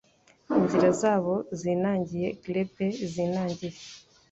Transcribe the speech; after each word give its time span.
Inzira 0.59 0.89
zabo 1.01 1.33
zinangiye 1.59 2.27
glebe 2.43 2.85
zinangiye; 3.11 3.77